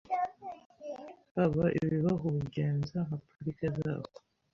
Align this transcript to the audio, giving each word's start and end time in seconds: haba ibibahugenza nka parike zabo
haba 1.35 1.65
ibibahugenza 1.79 2.97
nka 3.07 3.17
parike 3.25 3.67
zabo 3.77 4.09